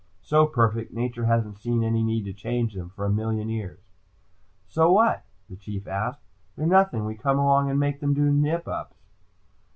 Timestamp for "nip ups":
8.31-8.97